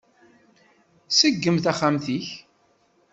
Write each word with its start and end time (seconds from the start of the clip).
Ṣeggem 1.17 1.57
taxxamt-ik! 1.63 2.29